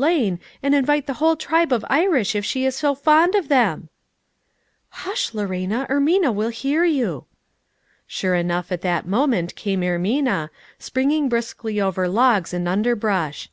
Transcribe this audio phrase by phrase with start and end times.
[0.00, 3.88] Lane and invite the whole tribe of Irish if she is so fond of them?""
[5.02, 7.24] Hush, Lora, Ermina will hear you."
[8.06, 13.50] Sure enough at that moment came Ermina, springing briskly over logs and underbrush.